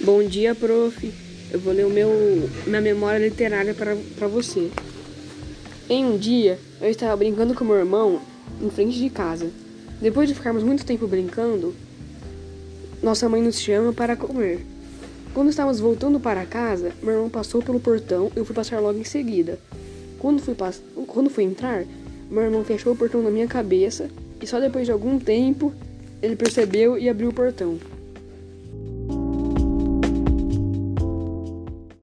[0.00, 1.12] Bom dia, prof.
[1.50, 2.08] Eu vou ler o meu,
[2.64, 4.70] minha memória literária para você.
[5.90, 8.20] Em um dia, eu estava brincando com meu irmão
[8.62, 9.50] em frente de casa.
[10.00, 11.74] Depois de ficarmos muito tempo brincando,
[13.02, 14.64] nossa mãe nos chama para comer.
[15.34, 19.00] Quando estávamos voltando para casa, meu irmão passou pelo portão e eu fui passar logo
[19.00, 19.58] em seguida.
[20.20, 20.80] Quando fui, pass...
[21.08, 21.84] Quando fui entrar,
[22.30, 24.08] meu irmão fechou o portão na minha cabeça
[24.40, 25.74] e só depois de algum tempo
[26.22, 27.78] ele percebeu e abriu o portão.